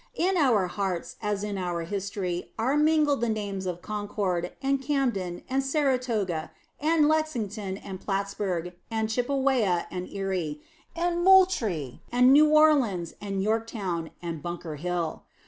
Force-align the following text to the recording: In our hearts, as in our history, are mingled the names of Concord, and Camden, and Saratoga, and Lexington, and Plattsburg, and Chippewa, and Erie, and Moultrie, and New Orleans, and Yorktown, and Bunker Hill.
In 0.15 0.35
our 0.35 0.65
hearts, 0.65 1.15
as 1.21 1.43
in 1.43 1.59
our 1.59 1.81
history, 1.83 2.51
are 2.57 2.75
mingled 2.75 3.21
the 3.21 3.29
names 3.29 3.67
of 3.67 3.83
Concord, 3.83 4.51
and 4.59 4.81
Camden, 4.81 5.43
and 5.47 5.61
Saratoga, 5.61 6.49
and 6.79 7.07
Lexington, 7.07 7.77
and 7.77 8.01
Plattsburg, 8.01 8.73
and 8.89 9.11
Chippewa, 9.11 9.83
and 9.91 10.07
Erie, 10.11 10.59
and 10.95 11.23
Moultrie, 11.23 12.01
and 12.11 12.33
New 12.33 12.49
Orleans, 12.49 13.13
and 13.21 13.43
Yorktown, 13.43 14.09
and 14.23 14.41
Bunker 14.41 14.77
Hill. 14.77 15.21